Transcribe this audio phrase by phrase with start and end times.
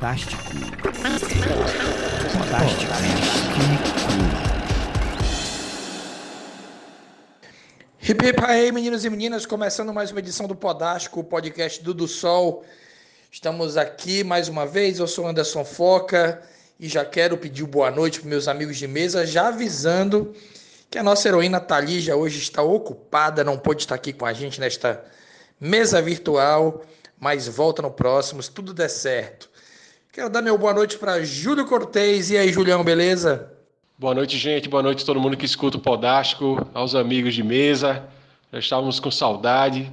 [0.00, 0.42] Podástico.
[2.38, 2.92] Podástico.
[8.00, 11.92] Hip hip aí, meninos e meninas, começando mais uma edição do Podástico, o podcast do
[11.92, 12.64] Do Sol.
[13.30, 16.40] Estamos aqui mais uma vez, eu sou Anderson Foca
[16.78, 20.34] e já quero pedir boa noite para meus amigos de mesa, já avisando
[20.90, 24.58] que a nossa heroína Thalija hoje está ocupada, não pôde estar aqui com a gente
[24.60, 25.04] nesta
[25.60, 26.82] mesa virtual,
[27.18, 29.50] mas volta no próximo, se tudo der certo.
[30.12, 32.30] Quero dar meu boa noite para Júlio Cortez.
[32.30, 33.52] E aí, Julião, beleza?
[33.96, 34.68] Boa noite, gente.
[34.68, 38.08] Boa noite a todo mundo que escuta o Podástico, aos amigos de mesa.
[38.52, 39.92] Já estávamos com saudade.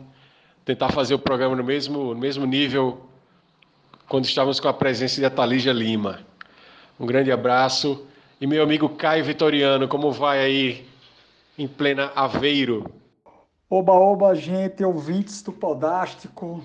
[0.65, 3.07] Tentar fazer o programa no mesmo, no mesmo nível
[4.09, 6.21] quando estávamos com a presença de Atalígia Lima.
[6.99, 8.07] Um grande abraço.
[8.41, 10.87] E meu amigo Caio Vitoriano, como vai aí
[11.59, 12.89] em plena Aveiro?
[13.69, 16.63] Oba, oba, gente, ouvintes do Podástico,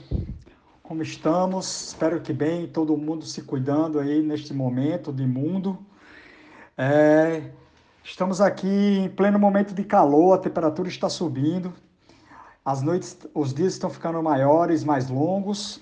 [0.93, 1.87] como estamos?
[1.89, 5.79] Espero que bem, todo mundo se cuidando aí neste momento de mundo.
[6.77, 7.51] É,
[8.05, 11.73] estamos aqui em pleno momento de calor, a temperatura está subindo,
[12.63, 15.81] as noites, os dias estão ficando maiores, mais longos,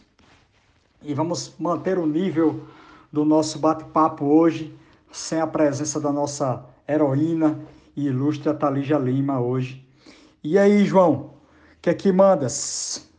[1.02, 2.68] e vamos manter o nível
[3.10, 4.72] do nosso bate-papo hoje,
[5.10, 7.58] sem a presença da nossa heroína
[7.96, 9.84] e ilustre Atalija Lima hoje
[10.42, 11.30] e aí, João, o
[11.82, 13.09] que é que mandas?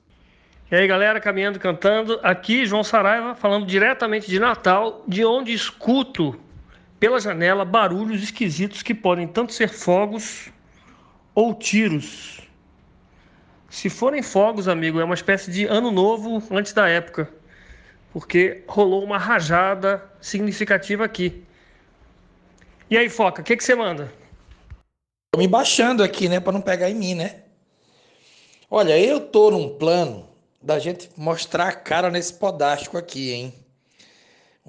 [0.71, 2.17] E aí, galera, caminhando, cantando.
[2.23, 6.39] Aqui, João Saraiva, falando diretamente de Natal, de onde escuto
[6.97, 10.49] pela janela barulhos esquisitos que podem tanto ser fogos
[11.35, 12.39] ou tiros.
[13.69, 17.29] Se forem fogos, amigo, é uma espécie de ano novo antes da época,
[18.13, 21.43] porque rolou uma rajada significativa aqui.
[22.89, 24.09] E aí, Foca, o que, que você manda?
[25.33, 27.41] Tô me baixando aqui, né, para não pegar em mim, né?
[28.69, 30.30] Olha, eu tô num plano
[30.61, 33.53] da gente mostrar a cara nesse podástico aqui, hein?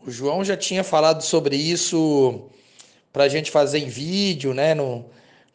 [0.04, 2.48] O João já tinha falado sobre isso
[3.12, 5.04] pra gente fazer em vídeo, né, no,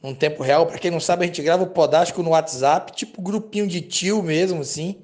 [0.01, 0.67] num tempo real.
[0.67, 4.21] Para quem não sabe, a gente grava o podástico no WhatsApp, tipo grupinho de tio
[4.21, 4.97] mesmo, assim,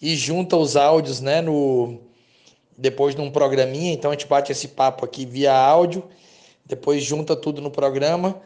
[0.00, 2.00] e junta os áudios, né, no
[2.76, 3.92] depois num programinha.
[3.92, 6.08] Então a gente bate esse papo aqui via áudio,
[6.64, 8.40] depois junta tudo no programa.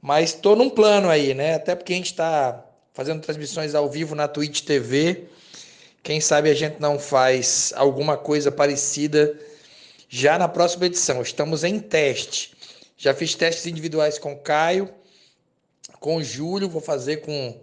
[0.00, 1.54] Mas estou num plano aí, né?
[1.54, 5.28] Até porque a gente está fazendo transmissões ao vivo na Twitch TV.
[6.02, 9.38] Quem sabe a gente não faz alguma coisa parecida
[10.08, 11.22] já na próxima edição.
[11.22, 12.56] Estamos em teste.
[12.96, 14.92] Já fiz testes individuais com o Caio,
[16.00, 17.60] com o Júlio, vou fazer com,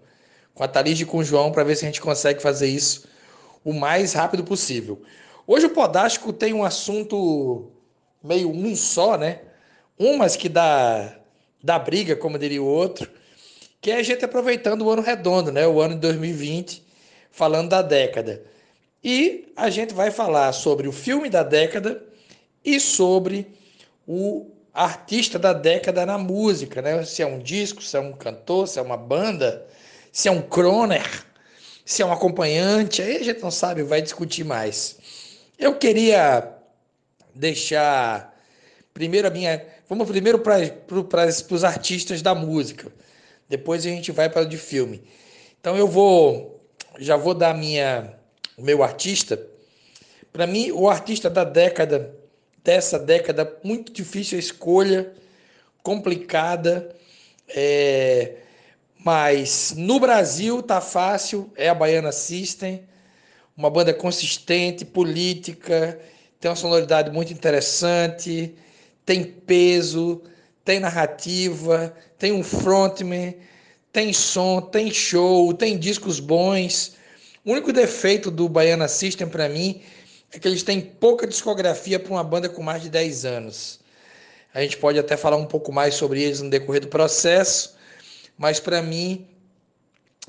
[0.53, 3.07] com a Thalys e com o João para ver se a gente consegue fazer isso
[3.63, 5.01] o mais rápido possível.
[5.45, 7.69] Hoje o Podástico tem um assunto
[8.23, 9.41] meio um só, né?
[9.99, 11.19] Um, mas que dá
[11.61, 13.09] da briga, como diria o outro,
[13.81, 15.67] que é a gente aproveitando o ano redondo, né?
[15.67, 16.88] O ano de 2020,
[17.31, 18.43] falando da década.
[19.03, 22.03] E a gente vai falar sobre o filme da década
[22.63, 23.47] e sobre
[24.07, 27.03] o artista da década na música, né?
[27.03, 29.65] Se é um disco, se é um cantor, se é uma banda,
[30.11, 31.25] se é um croner,
[31.85, 34.97] se é um acompanhante, aí a gente não sabe, vai discutir mais.
[35.57, 36.53] Eu queria
[37.33, 38.37] deixar
[38.93, 42.91] primeiro a minha Vamos primeiro para os artistas da música.
[43.49, 45.01] Depois a gente vai para o de filme.
[45.59, 46.58] Então eu vou
[46.97, 48.13] já vou dar minha
[48.57, 49.41] o meu artista.
[50.31, 52.15] Para mim, o artista da década
[52.63, 55.13] dessa década muito difícil a escolha,
[55.81, 56.93] complicada,
[57.47, 58.35] é,
[59.03, 62.83] mas no Brasil tá fácil, é a Baiana System,
[63.55, 65.99] uma banda consistente, política,
[66.39, 68.55] tem uma sonoridade muito interessante,
[69.05, 70.21] tem peso,
[70.63, 73.35] tem narrativa, tem um frontman,
[73.91, 76.95] tem som, tem show, tem discos bons.
[77.43, 79.81] O único defeito do Baiana System para mim
[80.31, 83.79] é que eles têm pouca discografia para uma banda com mais de 10 anos.
[84.53, 87.75] A gente pode até falar um pouco mais sobre eles no decorrer do processo,
[88.37, 89.27] mas para mim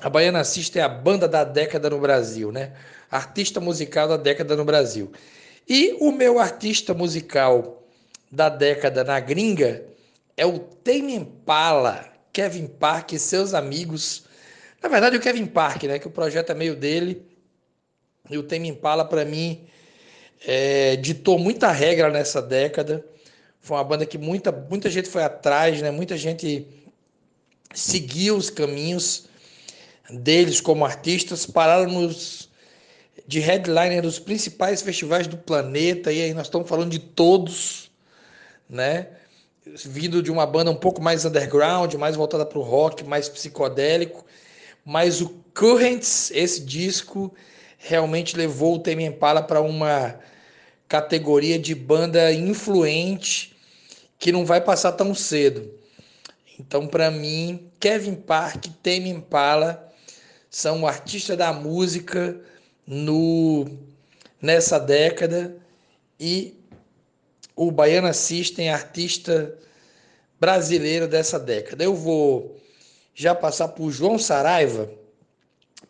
[0.00, 2.72] a Baiana System é a banda da década no Brasil, né?
[3.10, 5.12] Artista musical da década no Brasil.
[5.68, 7.82] E o meu artista musical
[8.30, 9.84] da década na gringa
[10.36, 14.24] é o Tame Impala, Kevin Park e seus amigos.
[14.82, 17.26] Na verdade, o Kevin Park, né, que o projeto é meio dele.
[18.28, 19.66] E o Tame Impala, para mim,
[20.46, 23.04] é, ditou muita regra nessa década.
[23.60, 25.90] Foi uma banda que muita, muita gente foi atrás, né?
[25.90, 26.66] muita gente
[27.74, 29.28] seguiu os caminhos
[30.08, 32.48] deles como artistas, pararam nos
[33.26, 37.90] de headliner dos principais festivais do planeta, e aí nós estamos falando de todos,
[38.68, 39.06] né?
[39.84, 44.24] Vindo de uma banda um pouco mais underground, mais voltada para o rock, mais psicodélico.
[44.84, 47.32] Mas o Currents, esse disco,
[47.78, 50.18] realmente levou o Tame Impala para uma
[50.88, 53.56] categoria de banda influente
[54.18, 55.72] que não vai passar tão cedo.
[56.58, 59.90] Então, para mim, Kevin Park, Tame Impala
[60.50, 62.38] são artistas da música
[62.86, 63.66] no
[64.42, 65.56] nessa década
[66.18, 66.59] e
[67.60, 69.54] o Baiana System artista
[70.40, 71.84] brasileiro dessa década.
[71.84, 72.58] Eu vou
[73.14, 74.90] já passar para o João Saraiva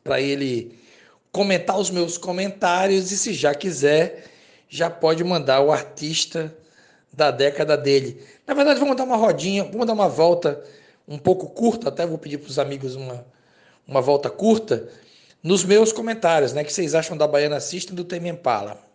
[0.02, 0.76] para ele
[1.30, 4.24] comentar os meus comentários e se já quiser
[4.68, 6.52] já pode mandar o artista
[7.12, 8.20] da década dele.
[8.48, 10.60] Na verdade, vamos dar uma rodinha, vamos dar uma volta
[11.06, 13.24] um pouco curta, até vou pedir para os amigos uma,
[13.86, 14.88] uma volta curta,
[15.40, 16.64] nos meus comentários, né?
[16.64, 18.89] que vocês acham da Baiana System do Tame Impala?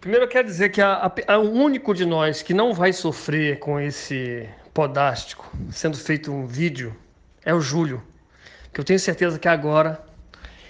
[0.00, 1.10] Primeiro eu quero dizer que a,
[1.40, 6.96] o único de nós que não vai sofrer com esse podástico sendo feito um vídeo
[7.44, 8.00] é o Júlio.
[8.72, 10.00] Que eu tenho certeza que agora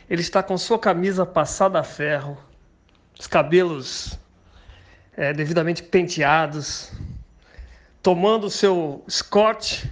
[0.08, 2.38] ele está com sua camisa passada a ferro,
[3.20, 4.18] os cabelos
[5.14, 6.90] é, devidamente penteados,
[8.02, 9.90] tomando o seu Scott,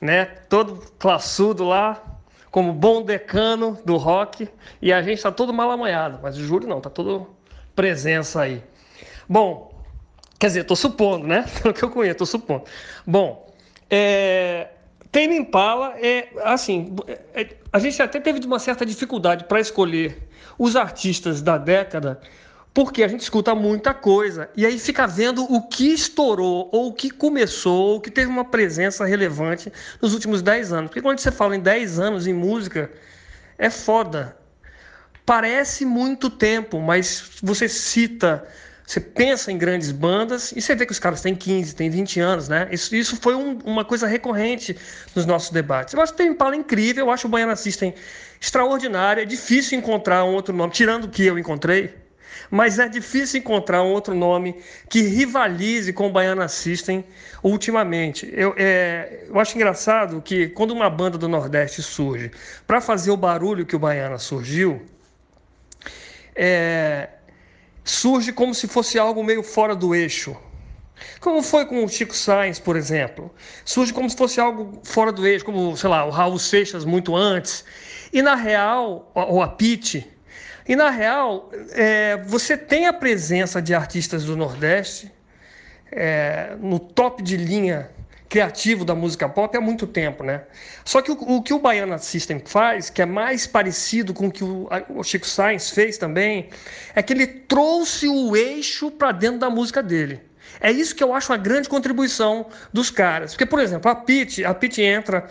[0.00, 2.02] né, todo classudo lá,
[2.50, 4.48] como bom decano do rock,
[4.80, 7.30] e a gente está todo mal amanhado, mas o Júlio não, está todo
[7.74, 8.62] presença aí.
[9.28, 9.72] Bom,
[10.38, 11.46] quer dizer, estou supondo, né?
[11.62, 12.64] Pelo que eu conheço, estou supondo.
[13.06, 13.52] Bom,
[13.90, 14.68] é,
[15.10, 16.94] Tame Impala é assim,
[17.34, 20.28] é, a gente até teve uma certa dificuldade para escolher
[20.58, 22.20] os artistas da década
[22.74, 26.92] porque a gente escuta muita coisa e aí fica vendo o que estourou, ou o
[26.92, 29.70] que começou, ou que teve uma presença relevante
[30.00, 30.88] nos últimos 10 anos.
[30.88, 32.90] Porque quando você fala em 10 anos em música,
[33.58, 34.36] é foda.
[35.24, 38.44] Parece muito tempo, mas você cita,
[38.84, 42.18] você pensa em grandes bandas e você vê que os caras têm 15, têm 20
[42.18, 42.68] anos, né?
[42.72, 44.76] Isso, isso foi um, uma coisa recorrente
[45.14, 45.94] nos nossos debates.
[45.94, 47.94] Eu acho que tem Impala incrível, eu acho o Baiana System
[48.40, 51.94] extraordinário, é difícil encontrar um outro nome, tirando o que eu encontrei,
[52.50, 54.56] mas é difícil encontrar um outro nome
[54.90, 57.04] que rivalize com o Baiana System
[57.44, 58.28] ultimamente.
[58.32, 62.32] Eu, é, eu acho engraçado que quando uma banda do Nordeste surge
[62.66, 64.82] para fazer o barulho que o Baiana surgiu,
[66.34, 67.08] é,
[67.84, 70.36] surge como se fosse algo meio fora do eixo.
[71.20, 73.32] Como foi com o Chico Sainz, por exemplo.
[73.64, 77.16] Surge como se fosse algo fora do eixo, como, sei lá, o Raul Seixas muito
[77.16, 77.64] antes.
[78.12, 80.08] E na real, ou a Pete,
[80.68, 85.10] e na real, é, você tem a presença de artistas do Nordeste
[85.90, 87.90] é, no top de linha
[88.32, 90.44] criativo da música pop há muito tempo, né?
[90.86, 94.32] Só que o, o, que o Baiana System faz, que é mais parecido com o
[94.32, 96.48] que o, o Chico Sainz fez também,
[96.94, 100.18] é que ele trouxe o eixo para dentro da música dele.
[100.62, 103.32] É isso que eu acho a grande contribuição dos caras.
[103.32, 105.28] Porque, por exemplo, a Pete, a Pete entra,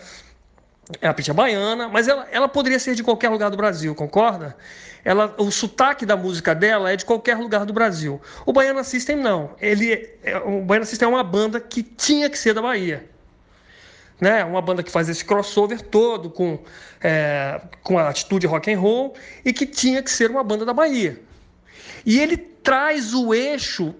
[1.02, 4.56] a Pete é baiana, mas ela, ela poderia ser de qualquer lugar do Brasil, concorda?
[5.04, 8.20] Ela, o sotaque da música dela é de qualquer lugar do Brasil.
[8.46, 9.54] O Baiana System não.
[9.60, 13.08] Ele, é, o Baiana System é uma banda que tinha que ser da Bahia.
[14.20, 14.44] Né?
[14.44, 16.62] Uma banda que faz esse crossover todo com,
[17.00, 19.14] é, com a atitude rock and roll
[19.44, 21.20] e que tinha que ser uma banda da Bahia.
[22.06, 23.92] E ele traz o eixo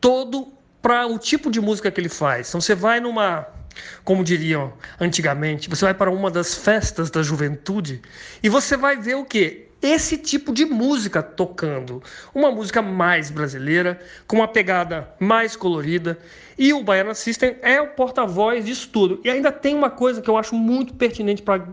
[0.00, 0.50] todo
[0.80, 2.48] para o tipo de música que ele faz.
[2.48, 3.46] Então você vai numa,
[4.02, 8.00] como diriam antigamente, você vai para uma das festas da juventude
[8.42, 9.69] e você vai ver o quê?
[9.82, 12.02] Esse tipo de música tocando.
[12.34, 16.18] Uma música mais brasileira, com uma pegada mais colorida.
[16.58, 19.20] E o Baiana System é o porta-voz disso tudo.
[19.24, 21.66] E ainda tem uma coisa que eu acho muito pertinente para.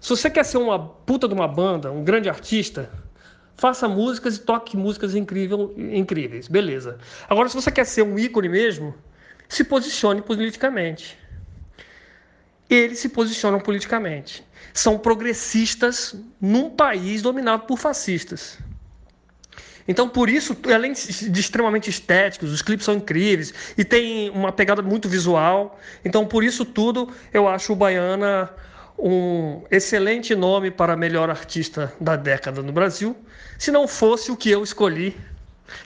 [0.00, 2.90] Se você quer ser uma puta de uma banda, um grande artista,
[3.56, 6.48] faça músicas e toque músicas incrível, incríveis.
[6.48, 6.98] Beleza.
[7.28, 8.94] Agora, se você quer ser um ícone mesmo,
[9.48, 11.18] se posicione politicamente.
[12.68, 14.46] Eles se posicionam politicamente
[14.76, 18.58] são progressistas num país dominado por fascistas.
[19.88, 24.82] Então, por isso, além de extremamente estéticos, os clipes são incríveis e tem uma pegada
[24.82, 25.78] muito visual.
[26.04, 28.50] Então, por isso tudo, eu acho o Baiana
[28.98, 33.16] um excelente nome para melhor artista da década no Brasil,
[33.58, 35.16] se não fosse o que eu escolhi,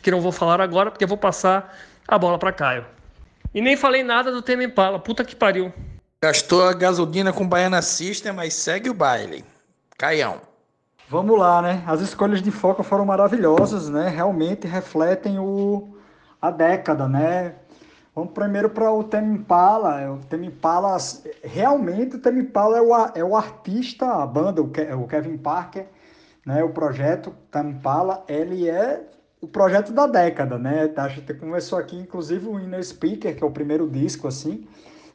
[0.01, 2.87] que não vou falar agora, porque vou passar a bola para Caio.
[3.53, 5.73] E nem falei nada do tema Impala, puta que pariu.
[6.23, 9.43] Gastou a gasolina com Baiana System, mas segue o baile.
[9.97, 10.43] Caião.
[11.09, 11.83] Vamos lá, né?
[11.87, 14.07] As escolhas de foco foram maravilhosas, né?
[14.07, 15.97] Realmente refletem o,
[16.39, 17.55] a década, né?
[18.15, 20.13] Vamos primeiro para o Temi Impala.
[20.13, 20.99] O Temi Impala,
[21.43, 25.87] realmente o Temi Impala é o, é o artista, a banda, o, Kevin Parker,
[26.45, 26.63] né?
[26.63, 29.01] O projeto Temi Impala, ele é
[29.41, 30.93] o projeto da década, né?
[30.99, 34.69] A gente começou aqui, inclusive, o Inner Speaker, que é o primeiro disco, assim,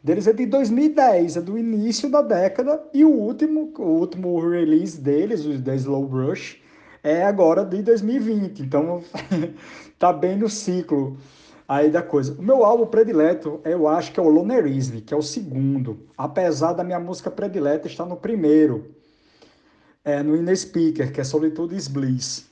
[0.06, 5.02] deles é de 2010, é do início da década, e o último, o último release
[5.02, 6.62] deles, o The Slow Brush,
[7.04, 8.62] é agora de 2020.
[8.62, 9.04] Então,
[9.98, 11.18] tá bem no ciclo
[11.68, 12.40] aí da coisa.
[12.40, 16.08] O meu álbum predileto, eu acho que é o Lonerism, que é o segundo.
[16.16, 18.94] Apesar da minha música predileta estar no primeiro,
[20.04, 22.46] é, no Inner Speaker, que é Solitude is Bliss.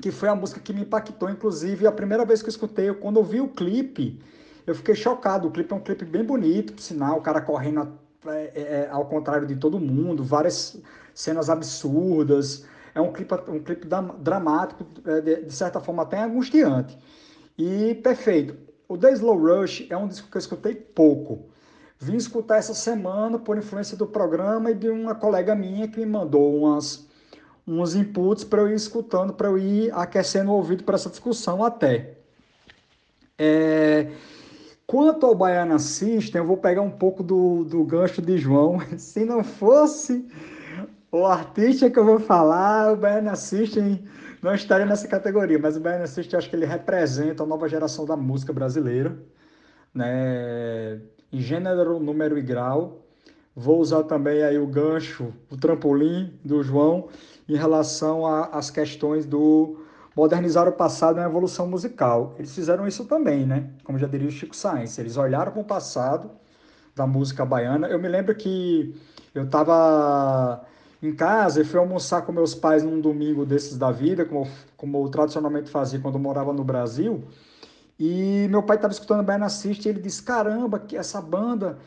[0.00, 3.20] Que foi a música que me impactou, inclusive, a primeira vez que eu escutei, quando
[3.20, 4.18] eu vi o clipe,
[4.66, 5.48] eu fiquei chocado.
[5.48, 8.88] O clipe é um clipe bem bonito, por sinal, o cara correndo é, é, é,
[8.90, 10.80] ao contrário de todo mundo, várias
[11.14, 12.64] cenas absurdas.
[12.94, 13.86] É um clipe, um clipe
[14.18, 16.96] dramático, é, de, de certa forma até angustiante.
[17.58, 18.56] E perfeito.
[18.88, 21.46] O The Slow Rush é um disco que eu escutei pouco.
[21.98, 26.06] Vim escutar essa semana por influência do programa e de uma colega minha que me
[26.06, 27.08] mandou umas,
[27.66, 31.64] uns inputs para eu ir escutando, para eu ir aquecendo o ouvido para essa discussão
[31.64, 32.18] até.
[33.38, 34.10] É...
[34.86, 38.78] Quanto ao Baiana System, eu vou pegar um pouco do, do gancho de João.
[38.98, 40.26] Se não fosse
[41.10, 44.04] o artista que eu vou falar, o Baiana System
[44.42, 48.04] não estaria nessa categoria, mas o Baiana System acho que ele representa a nova geração
[48.04, 49.16] da música brasileira,
[49.94, 51.00] né?
[51.32, 53.00] Em gênero, número e grau.
[53.56, 57.08] Vou usar também aí o gancho, o trampolim do João
[57.48, 59.83] em relação às questões do
[60.16, 62.34] modernizar o passado na evolução musical.
[62.38, 63.70] Eles fizeram isso também, né?
[63.82, 66.30] Como já diria o Chico Sainz, eles olharam para o passado
[66.94, 67.88] da música baiana.
[67.88, 68.94] Eu me lembro que
[69.34, 70.64] eu estava
[71.02, 75.04] em casa e fui almoçar com meus pais num domingo desses da vida, como, como
[75.04, 77.24] eu tradicionalmente fazia quando eu morava no Brasil.
[77.98, 81.78] E meu pai estava escutando Baiana Assist e ele disse: Caramba, que essa banda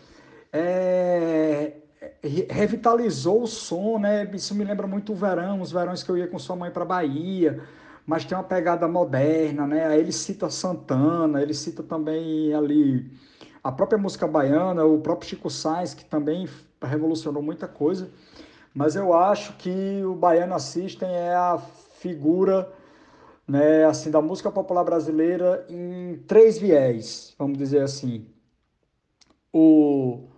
[0.52, 1.74] é,
[2.50, 4.30] revitalizou o som, né?
[4.34, 6.86] Isso me lembra muito o verão, os verões que eu ia com sua mãe para
[6.86, 7.62] Bahia
[8.08, 9.86] mas tem uma pegada moderna, né?
[9.86, 13.12] Aí ele cita Santana, ele cita também ali
[13.62, 16.48] a própria música baiana, o próprio Chico Sainz, que também
[16.82, 18.10] revolucionou muita coisa.
[18.74, 21.58] Mas eu acho que o Baiano System é a
[22.00, 22.72] figura
[23.46, 28.26] né, assim, da música popular brasileira em três viés, vamos dizer assim.
[29.52, 30.30] O,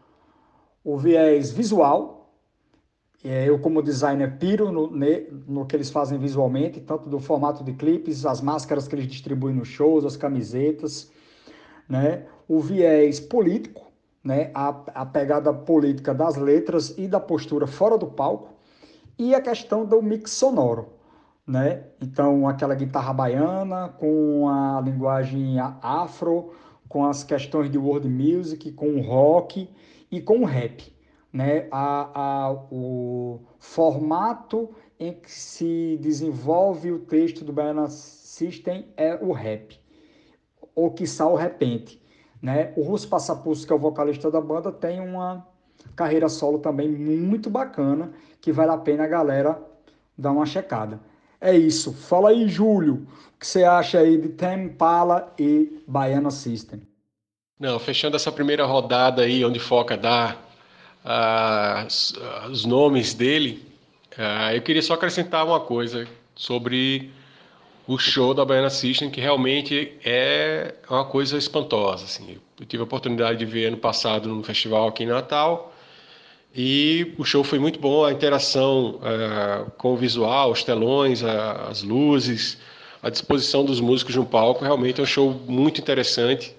[0.84, 2.19] o viés visual,
[3.24, 4.90] eu, como designer, piro no,
[5.48, 9.56] no, que eles fazem visualmente, tanto do formato de clipes, as máscaras que eles distribuem
[9.56, 11.12] nos shows, as camisetas,
[11.88, 12.26] né?
[12.48, 13.88] o viés político,
[14.24, 14.52] né?
[14.54, 18.54] a, a pegada política das letras e da postura fora do palco,
[19.18, 20.94] e a questão do mix sonoro.
[21.46, 21.84] Né?
[22.00, 26.54] Então, aquela guitarra baiana com a linguagem afro,
[26.88, 29.70] com as questões de world music, com o rock
[30.10, 30.99] e com o rap
[31.32, 34.70] né, a, a, o formato
[35.00, 39.80] em que se desenvolve o texto do Banana System é o rap,
[40.76, 42.02] ou quiçá o repente.
[42.42, 42.74] Né?
[42.76, 45.46] O Russo Passapulso, que é o vocalista da banda, tem uma
[45.96, 49.62] carreira solo também muito bacana, que vale a pena a galera
[50.18, 51.00] dar uma checada.
[51.40, 51.94] É isso.
[51.94, 56.82] Fala aí, Júlio, o que você acha aí de Tempala e Baiana System?
[57.58, 60.49] Não, fechando essa primeira rodada aí, onde foca dar
[62.50, 63.66] os nomes dele,
[64.18, 67.12] ah, eu queria só acrescentar uma coisa sobre
[67.88, 72.06] o show da Baiana System, que realmente é uma coisa espantosa.
[72.06, 72.38] Assim.
[72.60, 75.74] Eu tive a oportunidade de ver ano passado no festival aqui em Natal,
[76.56, 79.00] e o show foi muito bom, a interação
[79.78, 82.58] com o visual, os telões, a, as luzes,
[83.02, 86.56] a disposição dos músicos no palco, realmente é um show muito interessante.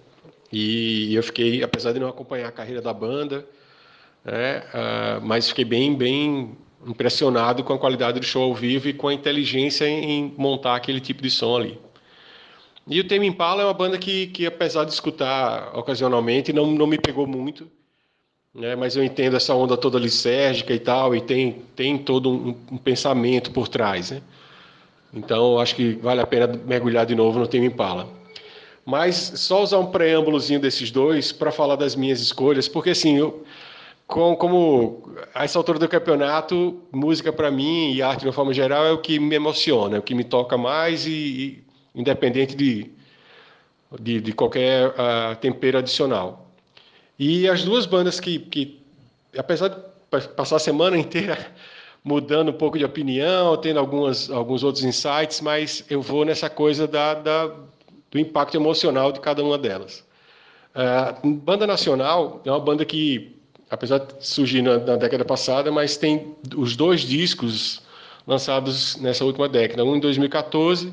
[0.52, 3.46] E eu fiquei, apesar de não acompanhar a carreira da banda,
[4.24, 4.62] né?
[4.74, 9.08] Uh, mas fiquei bem, bem impressionado com a qualidade do show ao vivo e com
[9.08, 11.78] a inteligência em, montar aquele tipo de som ali.
[12.86, 16.86] E o Tame Impala é uma banda que, que apesar de escutar ocasionalmente, não, não
[16.86, 17.70] me pegou muito,
[18.54, 18.74] né?
[18.74, 22.78] mas eu entendo essa onda toda lisérgica e tal, e tem, tem todo um, um
[22.78, 24.10] pensamento por trás.
[24.10, 24.22] Né?
[25.12, 28.08] Então, acho que vale a pena mergulhar de novo no Tame Impala.
[28.84, 33.44] Mas só usar um preâmbulozinho desses dois para falar das minhas escolhas, porque assim, eu,
[34.10, 38.52] com, como a essa altura do campeonato, música para mim e arte de uma forma
[38.52, 41.64] geral é o que me emociona, é o que me toca mais e, e
[41.94, 42.90] independente de,
[44.00, 46.50] de, de qualquer uh, tempero adicional.
[47.18, 48.82] E as duas bandas que, que,
[49.38, 51.38] apesar de passar a semana inteira
[52.02, 56.88] mudando um pouco de opinião, tendo algumas, alguns outros insights, mas eu vou nessa coisa
[56.88, 57.46] da, da
[58.10, 60.04] do impacto emocional de cada uma delas.
[60.74, 63.39] Uh, banda nacional é uma banda que
[63.70, 67.80] apesar de surgir na, na, década passada, mas tem os dois discos
[68.26, 70.92] lançados nessa última década, um em 2014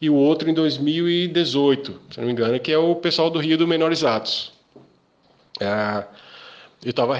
[0.00, 3.56] e o outro em 2018, se não me engano, que é o pessoal do Rio
[3.56, 4.52] do Menores Atos.
[5.60, 6.04] Ah,
[6.84, 7.14] eu estava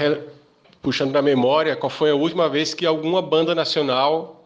[0.83, 4.45] puxando na memória qual foi a última vez que alguma banda nacional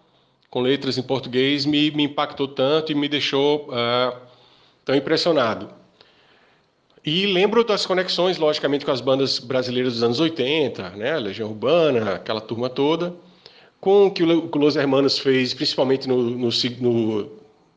[0.50, 4.16] com letras em português me, me impactou tanto e me deixou uh,
[4.84, 5.70] tão impressionado.
[7.06, 11.16] E lembro das conexões, logicamente, com as bandas brasileiras dos anos 80, né?
[11.18, 13.14] Legião Urbana, aquela turma toda,
[13.80, 16.48] com o que o Los Hermanos fez, principalmente no, no,
[16.80, 17.30] no,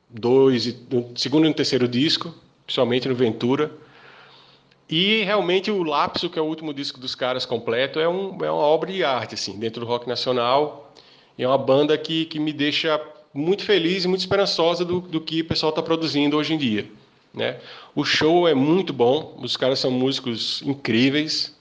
[0.10, 2.34] dois, no segundo e no terceiro disco,
[2.66, 3.72] principalmente no Ventura.
[4.90, 8.50] E realmente o Lapso, que é o último disco dos caras completo, é, um, é
[8.50, 10.90] uma obra de arte, assim, dentro do rock nacional
[11.44, 13.00] é uma banda que, que me deixa
[13.34, 16.86] muito feliz e muito esperançosa do, do que o pessoal está produzindo hoje em dia.
[17.34, 17.58] Né?
[17.96, 21.56] O show é muito bom, os caras são músicos incríveis,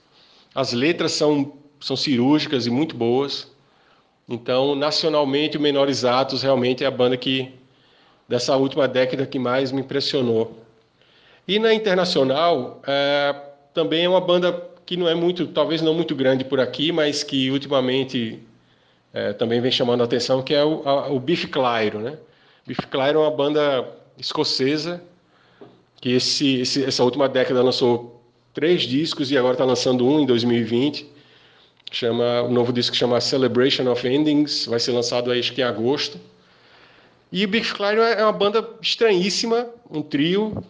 [0.53, 3.51] as letras são, são cirúrgicas e muito boas.
[4.27, 7.51] Então, nacionalmente, o Menores Atos realmente é a banda que,
[8.27, 10.63] dessa última década, que mais me impressionou.
[11.47, 13.35] E na internacional, é,
[13.73, 14.51] também é uma banda
[14.85, 18.39] que não é muito, talvez não muito grande por aqui, mas que ultimamente
[19.13, 21.99] é, também vem chamando a atenção, que é o, a, o Biff Clyro.
[21.99, 22.17] Né?
[22.65, 25.01] Biff Clyro é uma banda escocesa
[26.01, 30.25] que esse, esse, essa última década lançou três discos e agora está lançando um em
[30.25, 31.05] 2020.
[31.91, 35.63] Chama, o novo disco chama Celebration of Endings, vai ser lançado aí, acho que em
[35.63, 36.19] agosto.
[37.31, 40.63] E o Biff Clyro é uma banda estranhíssima, um trio,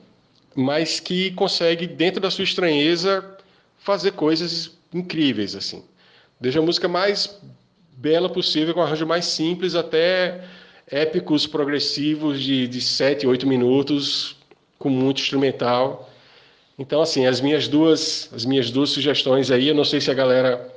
[0.55, 3.38] mas que consegue, dentro da sua estranheza,
[3.77, 5.83] fazer coisas incríveis, assim.
[6.39, 7.39] Desde a música mais
[7.95, 10.41] bela possível, com um arranjo mais simples, até
[10.88, 14.38] épicos progressivos de, de 7, 8 minutos,
[14.79, 16.09] com muito instrumental.
[16.77, 20.13] Então, assim, as minhas duas, as minhas duas sugestões aí, eu não sei se a
[20.13, 20.74] galera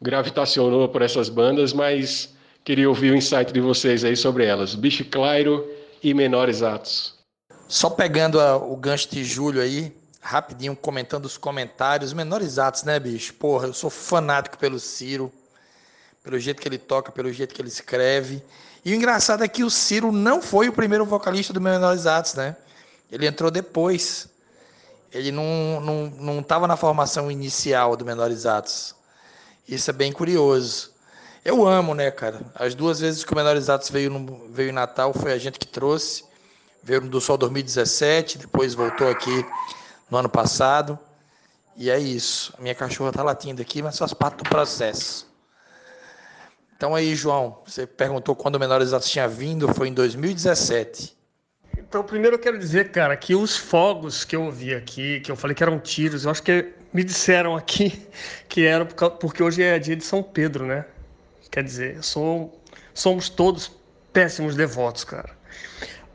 [0.00, 2.32] gravitacionou por essas bandas, mas
[2.64, 4.74] queria ouvir o insight de vocês aí sobre elas.
[4.74, 5.68] Bicho Clairo
[6.02, 7.18] e Menores Atos.
[7.68, 9.92] Só pegando a, o gancho de Júlio aí,
[10.22, 12.12] rapidinho comentando os comentários.
[12.12, 13.34] Menores Atos, né, bicho?
[13.34, 15.30] Porra, eu sou fanático pelo Ciro
[16.22, 18.42] pelo jeito que ele toca, pelo jeito que ele escreve.
[18.84, 22.34] E o engraçado é que o Ciro não foi o primeiro vocalista do Menores Atos,
[22.34, 22.56] né?
[23.10, 24.28] Ele entrou depois.
[25.12, 28.94] Ele não não não estava na formação inicial do Menores Atos.
[29.66, 30.92] Isso é bem curioso.
[31.44, 32.42] Eu amo, né, cara?
[32.54, 35.58] As duas vezes que o Menores Atos veio no, veio em Natal foi a gente
[35.58, 36.24] que trouxe.
[36.82, 39.44] Veio do Sol 2017, depois voltou aqui
[40.10, 40.98] no ano passado.
[41.76, 42.52] E é isso.
[42.58, 45.26] A minha cachorra tá latindo aqui, mas faz parte do processo.
[46.76, 51.16] Então aí, João, você perguntou quando o Menores Atos tinha vindo, foi em 2017.
[51.90, 55.34] Então, primeiro eu quero dizer, cara, que os fogos que eu ouvi aqui, que eu
[55.34, 58.00] falei que eram tiros, eu acho que me disseram aqui
[58.48, 58.86] que eram
[59.18, 60.84] porque hoje é dia de São Pedro, né?
[61.50, 62.56] Quer dizer, sou,
[62.94, 63.72] somos todos
[64.12, 65.30] péssimos devotos, cara.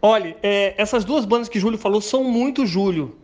[0.01, 3.17] Olha, é, essas duas bandas que Júlio falou são muito Júlio.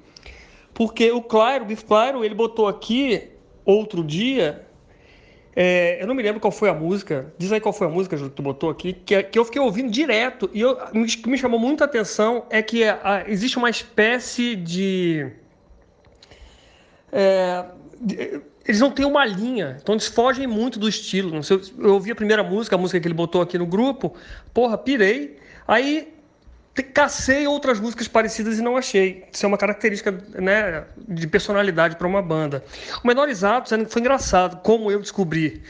[0.74, 3.30] Porque o Claro, o Biff Claro, ele botou aqui
[3.64, 4.68] outro dia
[5.56, 7.34] é, eu não me lembro qual foi a música.
[7.38, 9.92] Diz aí qual foi a música que tu botou aqui, que, que eu fiquei ouvindo
[9.92, 10.50] direto.
[10.54, 15.30] E o que me chamou muita atenção é que a, existe uma espécie de,
[17.12, 17.66] é,
[18.00, 21.44] de, Eles não têm uma linha, então eles fogem muito do estilo.
[21.44, 24.16] Sei, eu ouvi a primeira música, a música que ele botou aqui no grupo,
[24.54, 25.38] porra, pirei.
[25.68, 26.14] Aí
[26.94, 29.26] cacei outras músicas parecidas e não achei.
[29.32, 32.64] Isso é uma característica né, de personalidade para uma banda.
[33.04, 35.62] O Menores Atos foi engraçado, como eu descobri,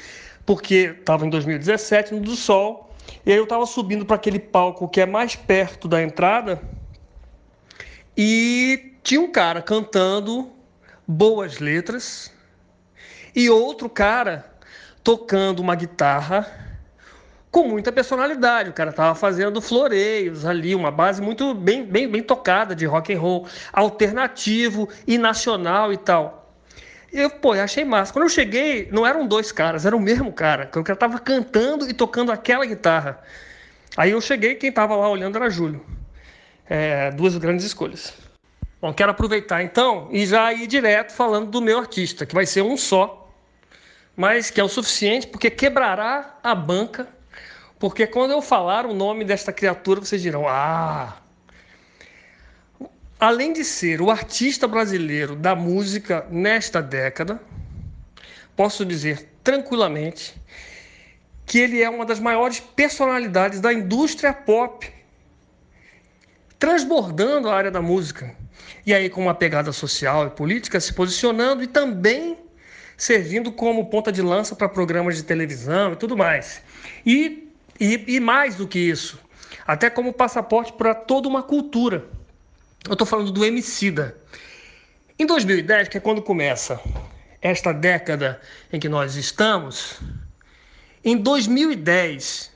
[0.46, 2.94] porque estava em 2017 no do Sol,
[3.26, 6.62] e aí eu estava subindo para aquele palco que é mais perto da entrada,
[8.16, 10.52] e tinha um cara cantando
[11.08, 12.32] boas letras,
[13.36, 14.46] e outro cara
[15.04, 16.71] tocando uma guitarra
[17.52, 18.70] com muita personalidade.
[18.70, 23.14] O cara tava fazendo floreios ali, uma base muito bem, bem, bem tocada de rock
[23.14, 26.56] and roll, alternativo e nacional e tal.
[27.12, 28.14] Eu, pô, eu achei massa.
[28.14, 30.72] Quando eu cheguei, não eram dois caras, era o mesmo cara.
[30.74, 33.22] O cara tava cantando e tocando aquela guitarra.
[33.98, 35.86] Aí eu cheguei, quem tava lá olhando era Júlio.
[36.70, 38.14] É, duas grandes escolhas.
[38.82, 42.62] Bom, quero aproveitar então e já ir direto falando do meu artista, que vai ser
[42.62, 43.30] um só,
[44.16, 47.08] mas que é o suficiente porque quebrará a banca
[47.82, 51.18] porque quando eu falar o nome desta criatura, vocês dirão: Ah!
[53.20, 57.42] Além de ser o artista brasileiro da música nesta década,
[58.56, 60.40] posso dizer tranquilamente
[61.44, 64.88] que ele é uma das maiores personalidades da indústria pop,
[66.60, 68.36] transbordando a área da música.
[68.86, 72.38] E aí, com uma pegada social e política, se posicionando e também
[72.96, 76.62] servindo como ponta de lança para programas de televisão e tudo mais.
[77.04, 77.51] E
[77.82, 79.20] e, e mais do que isso,
[79.66, 82.06] até como passaporte para toda uma cultura.
[82.88, 84.16] Eu estou falando do Emicida.
[85.18, 86.80] Em 2010, que é quando começa
[87.42, 88.40] esta década
[88.72, 90.00] em que nós estamos,
[91.04, 92.52] em 2010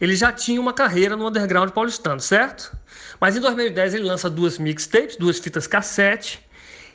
[0.00, 2.76] ele já tinha uma carreira no underground paulistano, certo?
[3.18, 6.46] Mas em 2010 ele lança duas mixtapes, duas fitas cassete,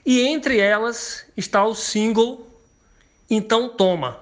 [0.06, 2.48] e entre elas está o single
[3.30, 4.22] Então Toma.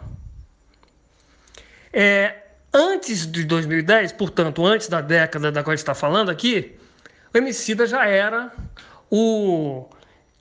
[1.94, 2.42] É,
[2.74, 6.78] antes de 2010, portanto, antes da década da qual a gente está falando aqui,
[7.34, 8.52] o Emicida já era
[9.10, 9.88] o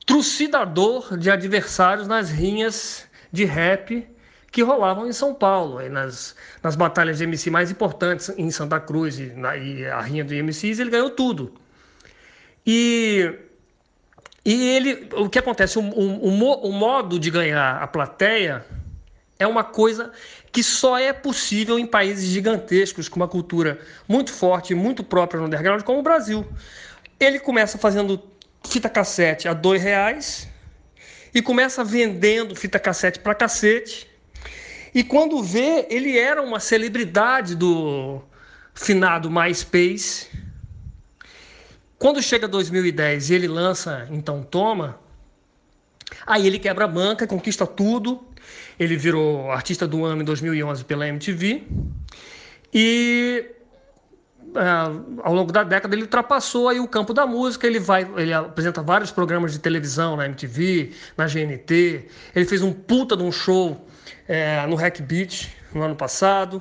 [0.07, 4.07] trucidador de adversários nas rinhas de rap
[4.51, 9.19] que rolavam em São Paulo, nas, nas batalhas de MC mais importantes em Santa Cruz
[9.19, 11.55] e, na, e a rinha de MCs, ele ganhou tudo.
[12.67, 13.33] E,
[14.45, 18.65] e ele, o que acontece, o, o, o, o modo de ganhar a plateia
[19.41, 20.13] é uma coisa
[20.53, 25.47] que só é possível em países gigantescos, com uma cultura muito forte, muito própria no
[25.47, 26.47] underground, como o Brasil.
[27.19, 28.23] Ele começa fazendo
[28.69, 30.49] fita cassete a dois reais
[31.35, 34.11] e começa vendendo fita cassete para cacete
[34.95, 38.21] e quando vê, ele era uma celebridade do
[38.75, 40.29] finado MySpace.
[41.99, 44.99] Quando chega 2010 e ele lança Então Toma,
[46.27, 48.27] aí ele quebra a banca, conquista tudo.
[48.81, 51.63] Ele virou artista do ano em 2011 pela MTV.
[52.73, 53.45] E
[54.51, 58.33] Uh, ao longo da década ele ultrapassou aí o campo da música, ele vai, ele
[58.33, 63.31] apresenta vários programas de televisão na MTV, na GNT, ele fez um puta de um
[63.31, 63.87] show
[64.27, 66.61] é, no Hack Beat no ano passado.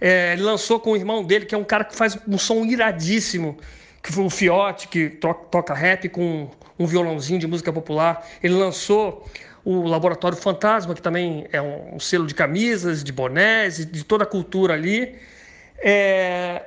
[0.00, 2.64] É, ele lançou com o irmão dele, que é um cara que faz um som
[2.64, 3.56] iradíssimo,
[4.02, 8.26] que foi o Fiote, que toca, toca rap com um violãozinho de música popular.
[8.42, 9.24] Ele lançou
[9.66, 14.26] o Laboratório Fantasma, que também é um, selo de camisas, de bonés, de toda a
[14.26, 15.16] cultura ali.
[15.78, 16.62] É...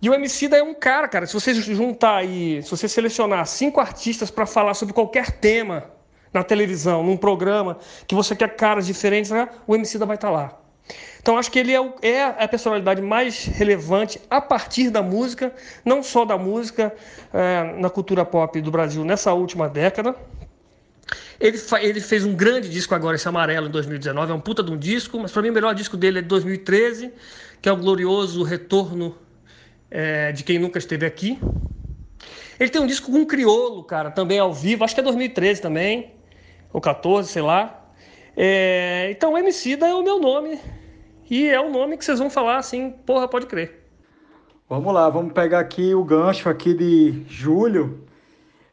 [0.00, 1.26] E o MC da é um cara, cara.
[1.26, 5.90] Se você juntar aí, se você selecionar cinco artistas para falar sobre qualquer tema
[6.32, 9.48] na televisão, num programa, que você quer caras diferentes, né?
[9.66, 10.58] o MC da vai estar tá lá.
[11.20, 15.52] Então acho que ele é, o, é, a personalidade mais relevante a partir da música,
[15.84, 16.94] não só da música
[17.32, 20.14] é, na cultura pop do Brasil nessa última década.
[21.40, 24.70] Ele, ele, fez um grande disco agora, esse amarelo, em 2019, é um puta de
[24.70, 27.12] um disco, mas para mim o melhor disco dele é de 2013,
[27.60, 29.16] que é o glorioso Retorno
[29.90, 31.38] é, de Quem Nunca Esteve Aqui.
[32.58, 35.60] Ele tem um disco com um criolo, cara, também ao vivo, acho que é 2013
[35.60, 36.12] também
[36.72, 37.84] ou 14, sei lá.
[38.36, 40.58] É, então, Emicida é o meu nome.
[41.30, 43.84] E é o nome que vocês vão falar assim, porra, pode crer.
[44.68, 48.04] Vamos lá, vamos pegar aqui o gancho aqui de julho.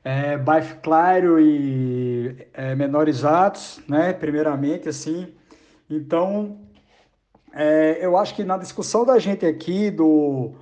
[0.04, 4.14] É, baixo claro e é, menorizados, né?
[4.14, 5.34] Primeiramente, assim.
[5.90, 6.58] Então,
[7.54, 10.54] é, eu acho que na discussão da gente aqui do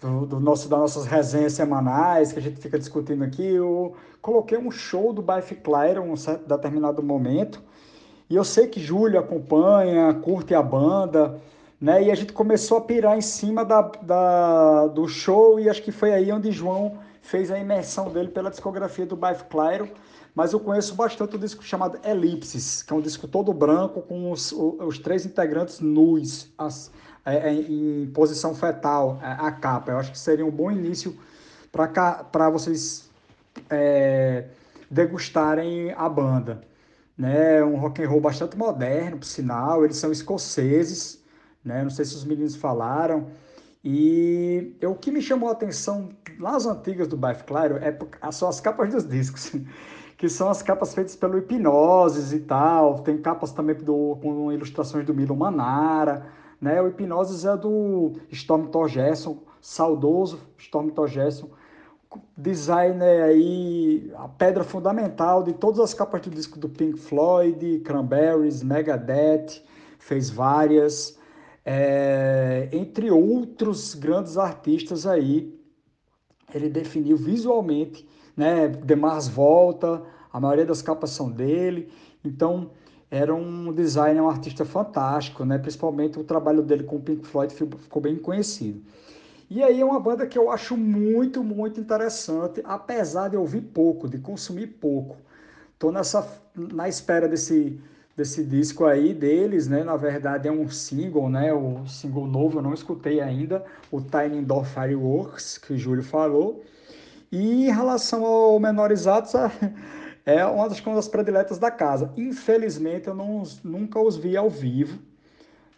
[0.00, 4.58] do, do, nosso, das nossas resenhas semanais que a gente fica discutindo aqui, eu coloquei
[4.58, 7.62] um show do Bife Clyde em um certo determinado momento.
[8.28, 11.40] E eu sei que Júlio acompanha, curte a banda,
[11.80, 12.02] né?
[12.02, 15.92] E a gente começou a pirar em cima da, da, do show e acho que
[15.92, 19.92] foi aí onde João fez a imersão dele pela discografia do Bife Clyde.
[20.34, 24.30] Mas eu conheço bastante o disco chamado Elipses, que é um disco todo branco com
[24.30, 26.90] os, os três integrantes nus, as,
[27.24, 29.92] é, é, em posição fetal a, é, a, capa.
[29.92, 31.16] Eu acho que seria um bom início
[31.72, 33.08] para vocês
[33.70, 34.44] é,
[34.90, 36.60] degustarem a banda.
[37.16, 37.64] Né?
[37.64, 39.84] Um rock and roll bastante moderno, por sinal.
[39.84, 41.18] Eles são escoceses,
[41.64, 41.82] né?
[41.82, 43.28] não sei se os meninos falaram.
[43.88, 46.08] E eu, o que me chamou a atenção
[46.40, 47.96] nas antigas do Bife Claro é,
[48.32, 49.52] são as capas dos discos.
[50.18, 52.98] que são as capas feitas pelo Hipnoses e tal.
[52.98, 56.26] Tem capas também do, com ilustrações do Milo Manara.
[56.60, 56.82] Né?
[56.82, 61.48] O Hipnoses é do Storm Torgerson, saudoso Storm Torgerson,
[62.36, 68.64] designer aí, a pedra fundamental de todas as capas do disco do Pink Floyd, Cranberries,
[68.64, 69.62] Megadeth,
[69.96, 71.16] fez várias,
[71.68, 75.52] é, entre outros grandes artistas aí,
[76.54, 80.00] ele definiu visualmente, né, Demars Volta,
[80.32, 81.90] a maioria das capas são dele,
[82.24, 82.70] então
[83.10, 85.58] era um designer, um artista fantástico, né?
[85.58, 88.82] Principalmente o trabalho dele com o Pink Floyd ficou bem conhecido.
[89.48, 94.08] E aí é uma banda que eu acho muito, muito interessante, apesar de ouvir pouco,
[94.08, 95.16] de consumir pouco.
[95.78, 97.80] Tô nessa na espera desse
[98.16, 99.84] desse disco aí deles, né?
[99.84, 101.52] Na verdade é um single, né?
[101.52, 106.64] O single novo eu não escutei ainda, o Tiny Door Fireworks, que o Júlio falou.
[107.30, 109.32] E em relação ao Menorizados,
[110.24, 112.10] é uma das coisas prediletas da casa.
[112.16, 114.98] Infelizmente, eu não, nunca os vi ao vivo,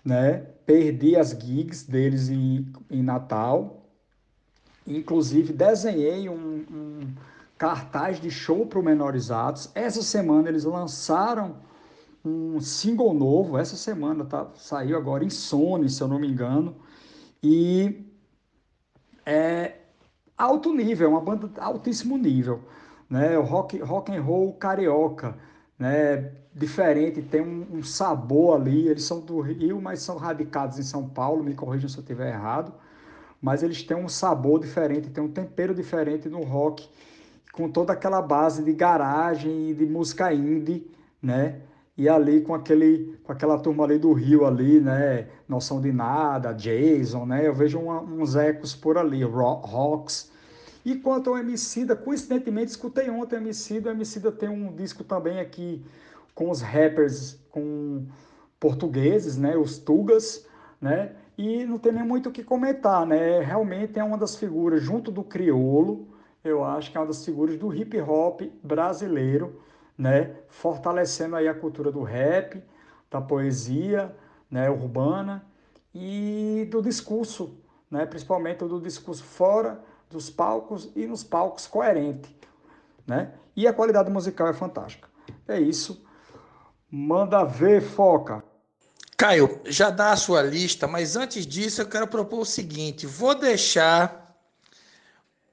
[0.05, 0.45] né?
[0.65, 3.83] Perdi as gigs deles em, em Natal.
[4.87, 7.01] Inclusive, desenhei um, um
[7.57, 9.71] cartaz de show para o Menorizados.
[9.75, 11.57] Essa semana eles lançaram
[12.29, 13.59] um single novo.
[13.59, 16.77] Essa semana tá, saiu agora em Sony, se eu não me engano.
[17.43, 18.05] E
[19.25, 19.77] é
[20.37, 22.61] alto nível, uma banda altíssimo nível,
[23.09, 23.39] né?
[23.39, 25.37] O rock, rock and roll carioca,
[25.79, 26.33] né?
[26.55, 28.89] Diferente, tem um, um sabor ali.
[28.89, 31.45] Eles são do Rio, mas são radicados em São Paulo.
[31.45, 32.73] Me corrijam se eu estiver errado.
[33.41, 36.89] Mas eles têm um sabor diferente, tem um tempero diferente no rock,
[37.53, 40.91] com toda aquela base de garagem e de música indie,
[41.23, 41.61] né?
[41.99, 46.53] E ali com aquele com aquela turma ali do Rio ali, né, Noção de Nada,
[46.53, 50.31] Jason, né, eu vejo uma, uns ecos por ali, Rocks.
[50.85, 55.41] E quanto ao Emicida, coincidentemente escutei ontem o Emicida, o Emicida tem um disco também
[55.41, 55.85] aqui
[56.35, 58.07] com os rappers com
[58.61, 60.47] portugueses, né, os Tugas,
[60.81, 64.81] né, e não tem nem muito o que comentar, né, realmente é uma das figuras,
[64.81, 66.07] junto do Criolo,
[66.45, 69.61] eu acho que é uma das figuras do hip hop brasileiro,
[69.99, 72.63] né, fortalecendo aí a cultura do rap,
[73.11, 74.15] da poesia,
[74.49, 75.45] né, urbana
[75.93, 77.59] e do discurso,
[77.91, 82.35] né, principalmente do discurso fora dos palcos e nos palcos coerente,
[83.07, 83.35] né?
[83.55, 85.09] E a qualidade musical é fantástica.
[85.47, 86.05] É isso.
[86.91, 88.43] Manda ver, foca.
[89.17, 93.35] Caio, já dá a sua lista, mas antes disso eu quero propor o seguinte: vou
[93.35, 94.28] deixar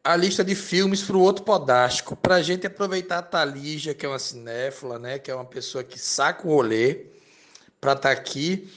[0.06, 4.06] a lista de filmes para o outro podástico, para a gente aproveitar a Talígia, que
[4.06, 7.08] é uma cinéfila, né, que é uma pessoa que saca o rolê,
[7.82, 8.72] para estar tá aqui,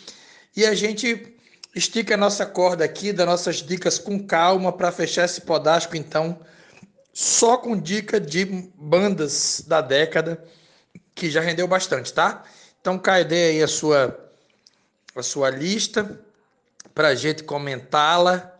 [0.57, 1.37] e a gente
[1.75, 6.41] estica a nossa corda aqui, das nossas dicas com calma, para fechar esse podástico, então,
[7.12, 10.43] só com dica de bandas da década,
[11.14, 12.43] que já rendeu bastante, tá?
[12.81, 14.19] Então, Caio, aí a sua,
[15.14, 16.19] a sua lista,
[16.95, 18.58] para a gente comentá-la,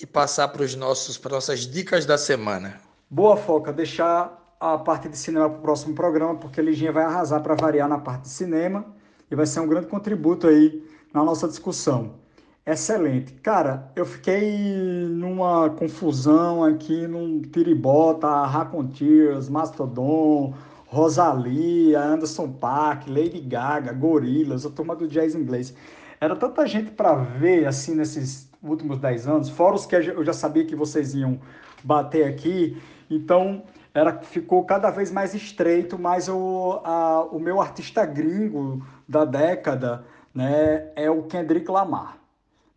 [0.00, 2.80] e passar para os nossos para nossas dicas da semana.
[3.08, 7.04] Boa foca, deixar a parte de cinema para o próximo programa, porque a Liginha vai
[7.04, 8.84] arrasar para variar na parte de cinema
[9.30, 12.14] e vai ser um grande contributo aí na nossa discussão.
[12.66, 13.32] Excelente.
[13.34, 20.52] Cara, eu fiquei numa confusão aqui, num tiribota, Raconteers, Mastodon,
[20.86, 25.72] Rosalia, Anderson Paak, Lady Gaga, Gorillaz, a turma do jazz inglês.
[26.20, 30.32] Era tanta gente para ver, assim, nesses últimos 10 anos, fora os que eu já
[30.32, 31.40] sabia que vocês iam
[31.82, 33.62] bater aqui, então
[33.94, 40.04] era, ficou cada vez mais estreito, mas o, a, o meu artista gringo da década
[40.34, 42.18] né, é o Kendrick Lamar,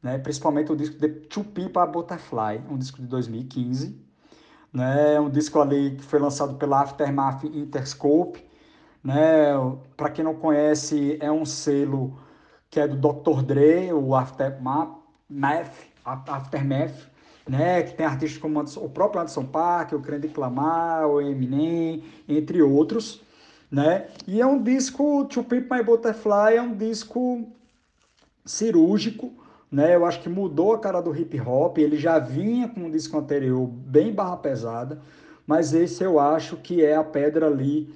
[0.02, 3.99] né, principalmente o disco The Two People Butterfly, um disco de 2015,
[4.71, 8.41] né, um disco ali que foi lançado pela Aftermath Interscope,
[9.04, 9.52] né,
[9.97, 12.17] para quem não conhece, é um selo
[12.69, 13.41] que é do Dr.
[13.41, 14.99] Dre, o Aftermath,
[15.30, 17.08] Math, Aftermath,
[17.48, 22.62] né, que tem artistas como o próprio Anderson Paak, o Kendrick Lamar, o Eminem, entre
[22.62, 23.22] outros,
[23.72, 24.08] né?
[24.28, 27.48] E é um disco, To Pimp My Butterfly é um disco
[28.46, 29.32] cirúrgico,
[29.72, 29.96] né?
[29.96, 33.18] Eu acho que mudou a cara do hip hop, ele já vinha com um disco
[33.18, 35.00] anterior bem barra pesada,
[35.46, 37.94] mas esse eu acho que é a pedra ali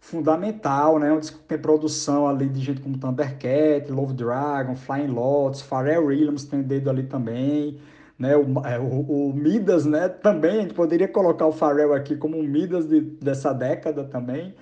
[0.00, 1.12] fundamental, né?
[1.12, 6.06] Um disco que tem produção ali de gente como Thundercat, Love Dragon, Flying Lotus, Pharrell
[6.06, 7.78] Williams tem dedo ali também,
[8.18, 8.34] né?
[8.36, 10.08] O, é, o, o, Midas, né?
[10.08, 14.54] Também a gente poderia colocar o Pharrell aqui como um Midas de, dessa década também,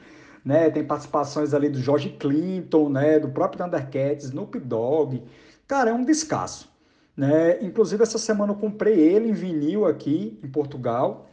[0.44, 0.68] né?
[0.70, 3.20] Tem participações ali do George Clinton, né?
[3.20, 5.22] Do próprio Thundercat, Snoop Dogg.
[5.68, 6.68] Cara, é um descasso,
[7.16, 7.62] né?
[7.62, 11.26] Inclusive essa semana eu comprei ele em vinil aqui em Portugal.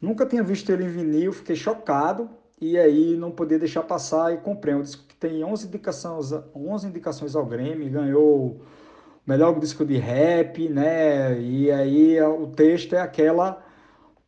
[0.00, 2.28] Nunca tinha visto ele em vinil, fiquei chocado,
[2.62, 6.86] e aí não podia deixar passar e comprei um disco que tem 11 indicações, 11
[6.86, 8.60] indicações ao Grammy, ganhou o
[9.26, 11.40] melhor disco de rap, né?
[11.40, 13.60] E aí o texto é aquela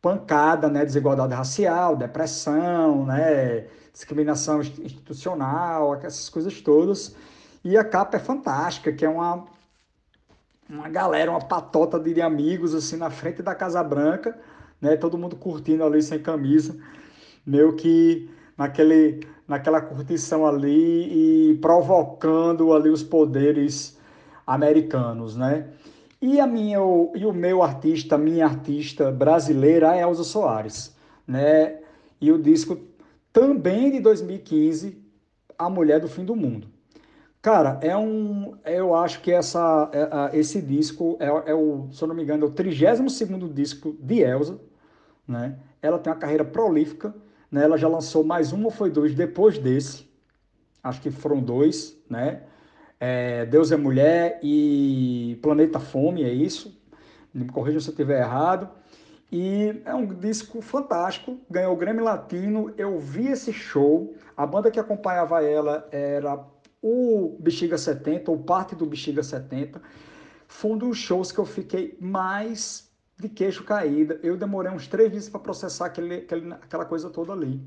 [0.01, 0.83] pancada, né?
[0.83, 3.67] Desigualdade racial, depressão, né?
[3.93, 7.15] Discriminação institucional, essas coisas todas.
[7.63, 9.45] E a capa é fantástica, que é uma
[10.69, 14.37] uma galera, uma patota de amigos assim na frente da Casa Branca,
[14.81, 14.97] né?
[14.97, 16.75] Todo mundo curtindo ali sem camisa
[17.45, 23.97] meio que naquele, naquela curtição ali e provocando ali os poderes
[24.45, 25.67] americanos, né?
[26.21, 30.95] E a minha o, e o meu artista, minha artista brasileira é Elza Soares,
[31.27, 31.79] né?
[32.19, 32.77] E o disco
[33.31, 34.97] também de 2015,
[35.59, 36.67] A Mulher do Fim do Mundo.
[37.41, 38.55] Cara, é um.
[38.65, 42.45] Eu acho que essa, é, esse disco é, é, o, se eu não me engano,
[42.45, 44.59] é o 32 disco de Elza.
[45.27, 45.55] Né?
[45.81, 47.13] Ela tem uma carreira prolífica
[47.55, 47.63] né?
[47.63, 50.05] Ela já lançou mais um ou foi dois depois desse.
[50.83, 52.43] Acho que foram dois, né?
[52.99, 56.77] É, Deus é Mulher e Planeta Fome, é isso.
[57.33, 58.69] Me corrijam se eu estiver errado.
[59.31, 62.73] E é um disco fantástico, ganhou o Grammy Latino.
[62.77, 64.13] Eu vi esse show.
[64.35, 66.45] A banda que acompanhava ela era
[66.81, 69.81] o Bexiga 70, ou parte do Bexiga 70.
[70.45, 72.84] foi um dos shows que eu fiquei mais
[73.17, 74.19] de queixo caído.
[74.21, 77.61] Eu demorei uns três dias para processar aquele, aquele, aquela coisa toda ali.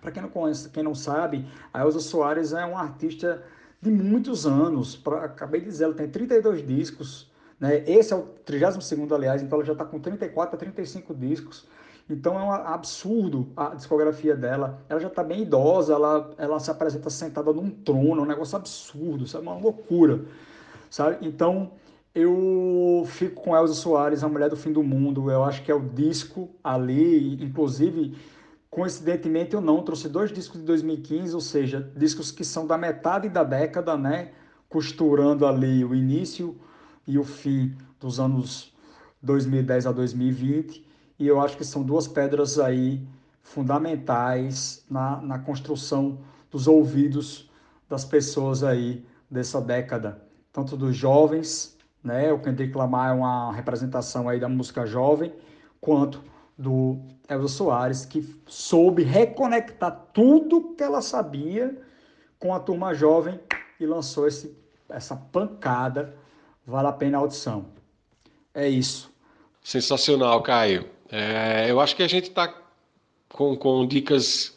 [0.00, 3.42] Para quem não conhece, quem não sabe, a Elza Soares é uma artista
[3.80, 4.96] de muitos anos.
[4.96, 7.30] Pra, acabei de dizer, ela tem 32 discos.
[7.58, 7.82] Né?
[7.88, 11.66] Esse é o 32 aliás, então ela já está com 34 a 35 discos.
[12.08, 14.82] Então é um absurdo a discografia dela.
[14.88, 18.56] Ela já está bem idosa, ela, ela se apresenta sentada num trono, é um negócio
[18.56, 19.44] absurdo, sabe?
[19.44, 20.24] Uma loucura,
[20.88, 21.18] sabe?
[21.26, 21.72] Então
[22.14, 25.30] eu fico com Elza Soares, A Mulher do Fim do Mundo.
[25.30, 28.16] Eu acho que é o disco ali, inclusive,
[28.70, 33.28] coincidentemente ou não, trouxe dois discos de 2015, ou seja, discos que são da metade
[33.28, 34.32] da década, né?
[34.68, 36.56] Costurando ali o início
[37.06, 38.74] e o fim dos anos
[39.22, 43.06] 2010 a 2020 e eu acho que são duas pedras aí
[43.42, 47.50] fundamentais na, na construção dos ouvidos
[47.88, 54.28] das pessoas aí dessa década, tanto dos jovens, né, o Kendrick Lamar é uma representação
[54.28, 55.32] aí da música jovem,
[55.80, 56.22] quanto
[56.56, 61.80] do Elza Soares, que soube reconectar tudo que ela sabia
[62.38, 63.38] com a turma jovem
[63.78, 64.56] e lançou esse,
[64.88, 66.14] essa pancada.
[66.66, 67.66] Vale a pena a audição.
[68.54, 69.10] É isso.
[69.62, 70.88] Sensacional, Caio.
[71.10, 72.52] É, eu acho que a gente está
[73.28, 74.56] com, com dicas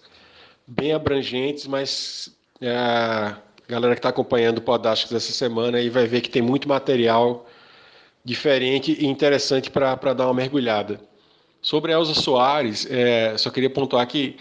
[0.67, 3.35] bem abrangentes, mas é,
[3.71, 7.47] galera que está acompanhando o Podástico dessa semana aí vai ver que tem muito material
[8.23, 10.99] diferente e interessante para dar uma mergulhada.
[11.61, 14.35] Sobre a Elza Soares, é, só queria pontuar que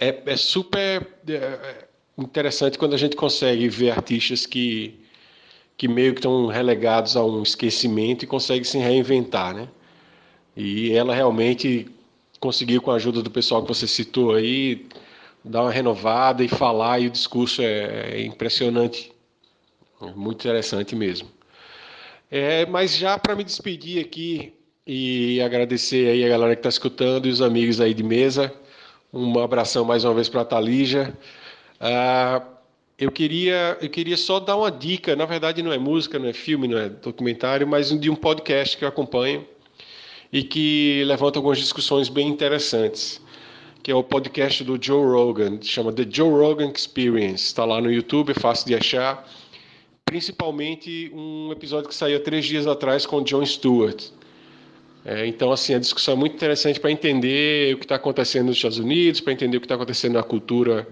[0.00, 4.98] é, é super é, interessante quando a gente consegue ver artistas que,
[5.76, 9.68] que meio que estão relegados a um esquecimento e conseguem se reinventar, né?
[10.56, 11.86] E ela realmente
[12.40, 14.86] conseguiu, com a ajuda do pessoal que você citou aí,
[15.46, 19.12] dar uma renovada e falar, e o discurso é, é impressionante.
[20.02, 21.28] É muito interessante mesmo.
[22.30, 24.52] É, mas já para me despedir aqui
[24.86, 28.52] e agradecer aí a galera que está escutando e os amigos aí de mesa,
[29.12, 31.16] um abração mais uma vez para a Talija.
[31.80, 32.42] Ah,
[32.98, 36.32] eu queria, eu queria só dar uma dica, na verdade não é música, não é
[36.32, 39.46] filme, não é documentário, mas de um podcast que eu acompanho,
[40.32, 43.20] e que levanta algumas discussões bem interessantes,
[43.86, 47.88] que é o podcast do Joe Rogan, chama The Joe Rogan Experience, está lá no
[47.88, 49.24] YouTube, é fácil de achar,
[50.04, 54.06] principalmente um episódio que saiu três dias atrás com o Jon Stewart.
[55.04, 58.56] É, então, assim, a discussão é muito interessante para entender o que está acontecendo nos
[58.56, 60.84] Estados Unidos, para entender o que está acontecendo na cultura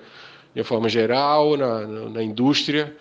[0.55, 2.97] de forma geral, na, na indústria.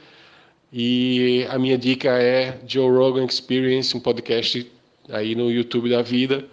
[0.73, 4.67] E a minha dica é Joe Rogan Experience, um podcast
[5.07, 6.47] aí no YouTube da vida.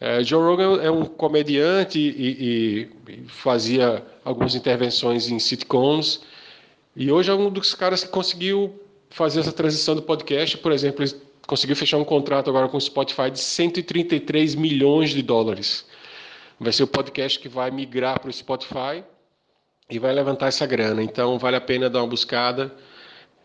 [0.00, 6.22] É, Joe Rogan é um comediante e, e, fazia algumas intervenções em sitcoms.
[6.96, 10.56] E hoje é um dos caras que conseguiu fazer essa transição do podcast.
[10.56, 11.14] Por exemplo, ele
[11.46, 15.84] conseguiu fechar um contrato agora com o Spotify de 133 milhões de dólares.
[16.58, 19.04] Vai ser o podcast que vai migrar para o Spotify
[19.90, 21.02] e vai levantar essa grana.
[21.02, 22.74] Então, vale a pena dar uma buscada.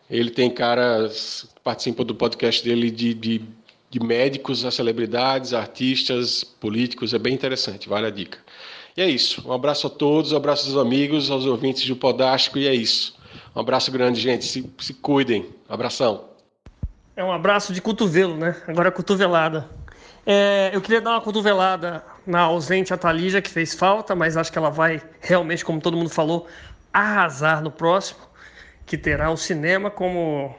[0.08, 3.42] Ele tem caras que participam do podcast dele de, de
[3.90, 8.38] de médicos a celebridades, artistas, políticos, é bem interessante, vale a dica.
[8.96, 9.46] E é isso.
[9.46, 13.14] Um abraço a todos, um abraço aos amigos, aos ouvintes do Podástico, e é isso.
[13.54, 14.44] Um abraço grande, gente.
[14.44, 15.46] Se, se cuidem.
[15.68, 16.24] abração.
[17.14, 18.56] É um abraço de cotovelo, né?
[18.66, 19.68] Agora cotovelada.
[20.26, 24.58] É, eu queria dar uma cotovelada na ausente Atalija, que fez falta, mas acho que
[24.58, 26.46] ela vai realmente, como todo mundo falou,
[26.92, 28.20] arrasar no próximo,
[28.84, 30.54] que terá o cinema como,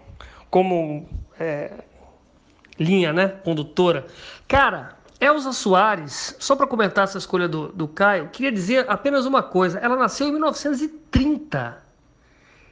[0.50, 1.08] como
[1.40, 1.72] é,
[2.80, 3.28] linha, né?
[3.28, 4.06] Condutora.
[4.48, 9.42] Cara, Elza Soares, só para comentar essa escolha do, do Caio, queria dizer apenas uma
[9.42, 11.84] coisa: ela nasceu em 1930.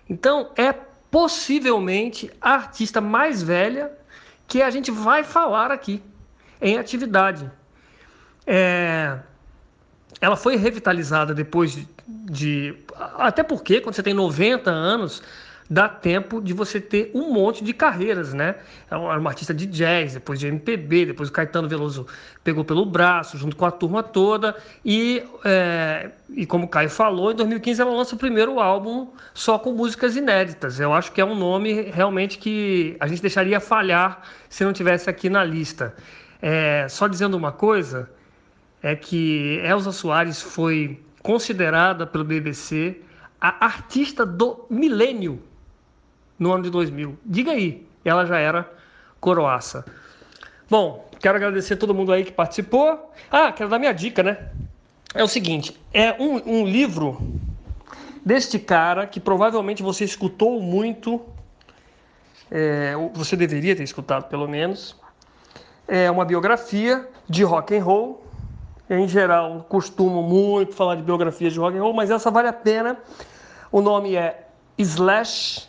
[0.07, 0.71] Então, é
[1.09, 3.91] possivelmente a artista mais velha
[4.47, 6.03] que a gente vai falar aqui
[6.61, 7.49] em atividade.
[8.45, 9.17] É...
[10.21, 12.75] Ela foi revitalizada depois de, de.
[13.17, 15.21] Até porque, quando você tem 90 anos,
[15.69, 18.55] dá tempo de você ter um monte de carreiras, né?
[18.89, 22.05] Era uma artista de jazz, depois de MPB, depois o Caetano Veloso
[22.43, 27.31] pegou pelo braço, junto com a turma toda, e, é, e como o Caio falou,
[27.31, 30.79] em 2015 ela lança o primeiro álbum só com músicas inéditas.
[30.79, 35.09] Eu acho que é um nome realmente que a gente deixaria falhar se não tivesse
[35.09, 35.95] aqui na lista.
[36.41, 38.07] É, só dizendo uma coisa,
[38.83, 43.01] é que Elza Soares foi considerada pelo BBC
[43.41, 45.41] a artista do milênio
[46.37, 47.17] no ano de 2000.
[47.25, 48.69] Diga aí, ela já era
[49.19, 49.85] coroaça.
[50.69, 53.11] Bom, quero agradecer todo mundo aí que participou.
[53.31, 54.49] Ah, quero dar minha dica, né?
[55.13, 57.19] É o seguinte: é um, um livro
[58.25, 61.21] deste cara que provavelmente você escutou muito
[62.51, 64.95] é, você deveria ter escutado pelo menos.
[65.87, 68.23] É uma biografia de rock and roll.
[68.89, 72.53] Em geral, costumo muito falar de biografias de rock and roll, mas essa vale a
[72.53, 72.97] pena.
[73.71, 75.67] O nome é Slash.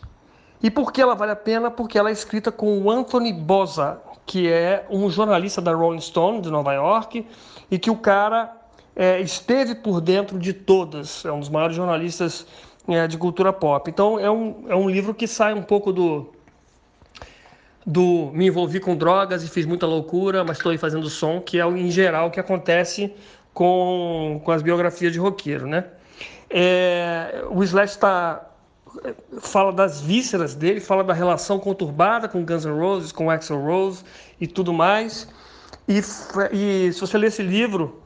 [0.66, 1.70] E por que ela vale a pena?
[1.70, 6.40] Porque ela é escrita com o Anthony Boza, que é um jornalista da Rolling Stone
[6.40, 7.24] de Nova York
[7.70, 8.52] e que o cara
[8.96, 11.24] é, esteve por dentro de todas.
[11.24, 12.48] É um dos maiores jornalistas
[12.88, 13.88] é, de cultura pop.
[13.88, 16.32] Então é um, é um livro que sai um pouco do
[17.86, 21.60] do me envolvi com drogas e fiz muita loucura, mas estou aí fazendo som, que
[21.60, 23.14] é em geral o que acontece
[23.54, 25.84] com, com as biografias de roqueiro, né?
[26.50, 28.55] É, o Slash está
[29.40, 34.04] fala das vísceras dele, fala da relação conturbada com Guns N' Roses, com Axl Rose
[34.40, 35.28] e tudo mais.
[35.88, 35.98] E,
[36.52, 38.02] e se você ler esse livro,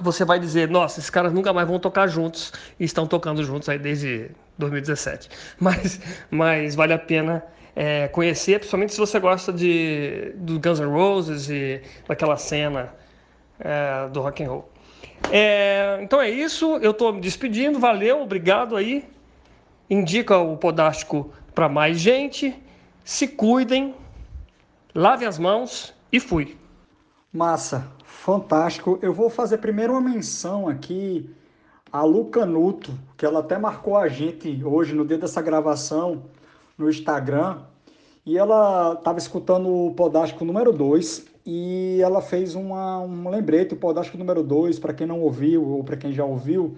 [0.00, 3.68] você vai dizer, nossa, esses caras nunca mais vão tocar juntos e estão tocando juntos
[3.68, 5.28] aí desde 2017.
[5.60, 6.00] Mas,
[6.30, 7.44] mas vale a pena
[7.74, 12.94] é, conhecer, principalmente se você gosta de do Guns N' Roses e daquela cena
[13.60, 14.72] é, do rock and roll.
[15.30, 19.04] É, então é isso, eu estou me despedindo, valeu, obrigado aí.
[19.88, 22.54] Indica o Podástico para mais gente.
[23.04, 23.94] Se cuidem,
[24.94, 26.56] lavem as mãos e fui.
[27.32, 28.98] Massa, fantástico.
[29.00, 31.30] Eu vou fazer primeiro uma menção aqui
[31.92, 36.24] a Lu Canuto, que ela até marcou a gente hoje, no dia dessa gravação,
[36.76, 37.58] no Instagram.
[38.24, 43.76] E ela estava escutando o Podástico número 2 e ela fez uma, um lembrete, o
[43.76, 46.76] Podástico número 2, para quem não ouviu ou para quem já ouviu,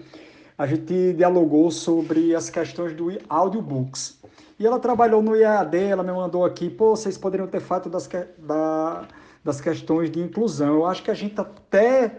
[0.58, 4.20] a gente dialogou sobre as questões do audiobooks.
[4.58, 8.08] E ela trabalhou no IAD, ela me mandou aqui, pô, vocês poderiam ter feito das,
[8.36, 9.06] da,
[9.44, 10.74] das questões de inclusão.
[10.74, 12.18] Eu acho que a gente até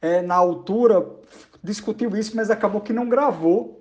[0.00, 1.04] é, na altura
[1.60, 3.80] discutiu isso, mas acabou que não gravou.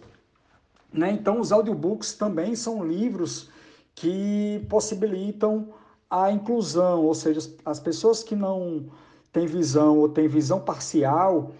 [0.91, 1.11] Né?
[1.11, 3.51] Então, os audiobooks também são livros
[3.93, 5.67] que possibilitam
[6.09, 8.87] a inclusão, ou seja, as pessoas que não
[9.31, 11.51] têm visão ou têm visão parcial,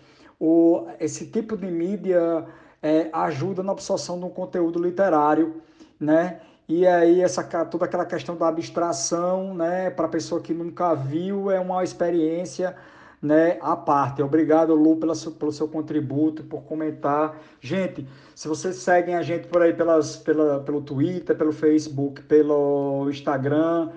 [0.42, 2.48] ou esse tipo de mídia
[2.82, 5.62] é, ajuda na absorção de um conteúdo literário,
[6.00, 6.42] né?
[6.68, 11.60] E aí essa toda aquela questão da abstração, né, para pessoa que nunca viu, é
[11.60, 12.76] uma experiência,
[13.22, 14.24] né, à parte.
[14.24, 17.38] Obrigado, Lu, pela, pelo seu contributo, por comentar.
[17.60, 23.08] Gente, se vocês seguem a gente por aí pelas, pela, pelo Twitter, pelo Facebook, pelo
[23.12, 23.92] Instagram,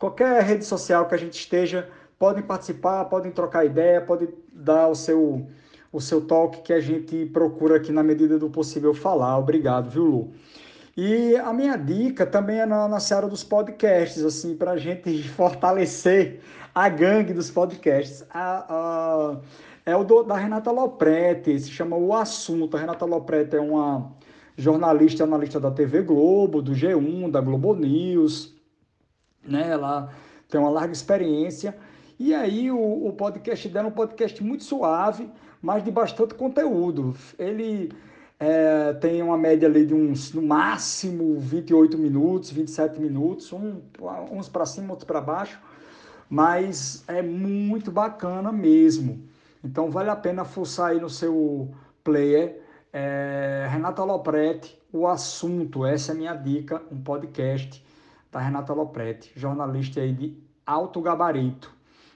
[0.00, 4.96] qualquer rede social que a gente esteja, podem participar, podem trocar ideia, podem dar o
[4.96, 5.46] seu
[5.92, 9.38] o seu toque que a gente procura aqui na medida do possível falar.
[9.38, 10.32] Obrigado, viu, Lu?
[10.96, 15.22] E a minha dica também é na, na seara dos podcasts, assim, para a gente
[15.30, 16.40] fortalecer
[16.74, 18.24] a gangue dos podcasts.
[18.30, 19.40] A, a,
[19.86, 22.76] é o do, da Renata Lopretti, se chama O Assunto.
[22.76, 24.12] A Renata Lopretti é uma
[24.56, 28.54] jornalista analista da TV Globo, do G1, da Globo News,
[29.42, 29.70] né?
[29.70, 30.12] Ela
[30.48, 31.76] tem uma larga experiência.
[32.18, 35.30] E aí o, o podcast dela é um podcast muito suave,
[35.60, 37.14] mas de bastante conteúdo.
[37.38, 37.92] Ele
[38.38, 43.82] é, tem uma média ali de uns, no máximo, 28 minutos, 27 minutos, um,
[44.32, 45.60] uns para cima, outros para baixo,
[46.28, 49.28] mas é muito bacana mesmo.
[49.62, 51.70] Então vale a pena fuçar aí no seu
[52.02, 52.62] player.
[52.92, 57.84] É, Renata Lopretti, o assunto, essa é a minha dica, um podcast
[58.32, 60.36] da Renata Lopretti, jornalista aí de
[60.66, 61.72] alto gabarito,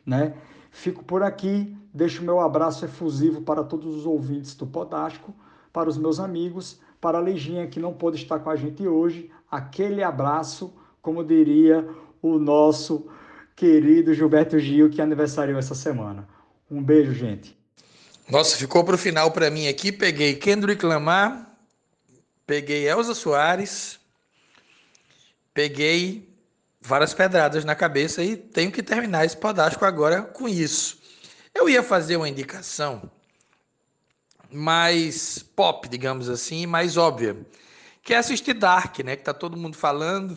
[0.07, 0.35] né?
[0.71, 5.33] Fico por aqui, deixo meu abraço efusivo para todos os ouvintes do Podástico,
[5.73, 9.31] para os meus amigos, para a Leginha que não pôde estar com a gente hoje,
[9.49, 11.89] aquele abraço, como diria
[12.21, 13.07] o nosso
[13.55, 16.29] querido Gilberto Gil, que aniversariou essa semana.
[16.69, 17.57] Um beijo, gente.
[18.29, 19.93] Nossa, ficou para o final para mim aqui.
[19.93, 21.55] Peguei Kendrick Lamar,
[22.47, 24.01] peguei Elza Soares,
[25.53, 26.29] peguei
[26.81, 31.04] várias pedradas na cabeça e tenho que terminar esse podástico agora com isso.
[31.55, 33.09] Eu ia fazer uma indicação
[34.51, 37.37] mais pop, digamos assim, mais óbvia,
[38.03, 39.15] que é assistir Dark, né?
[39.15, 40.37] Que tá todo mundo falando,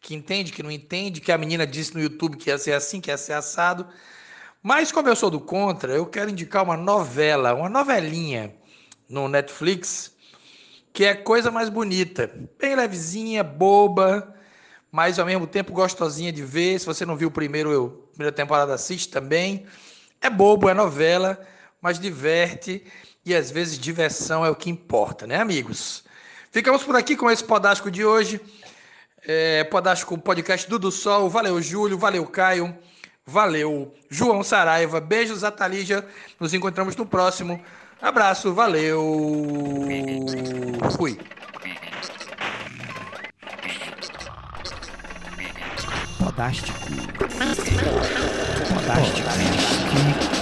[0.00, 3.02] que entende, que não entende, que a menina disse no YouTube que ia ser assim,
[3.02, 3.86] que ia ser assado.
[4.62, 8.54] Mas como eu sou do contra, eu quero indicar uma novela, uma novelinha
[9.08, 10.12] no Netflix,
[10.92, 14.34] que é coisa mais bonita, bem levezinha, boba,
[14.90, 16.80] mas ao mesmo tempo gostosinha de ver.
[16.80, 19.66] Se você não viu o primeiro, eu, primeira temporada, assiste também.
[20.20, 21.38] É bobo, é novela,
[21.80, 22.84] mas diverte
[23.24, 26.04] e às vezes diversão é o que importa, né, amigos?
[26.50, 28.40] Ficamos por aqui com esse Podástico de hoje.
[29.26, 31.28] É, Podástico Podcast do Sol.
[31.28, 31.98] Valeu, Júlio.
[31.98, 32.74] Valeu, Caio.
[33.26, 35.00] Valeu, João Saraiva.
[35.00, 36.06] Beijos, Atalija.
[36.38, 37.60] Nos encontramos no próximo.
[38.00, 39.02] Abraço, valeu.
[40.96, 41.18] Fui.
[46.18, 46.78] Podástico.
[48.74, 50.35] まあ、大好だね。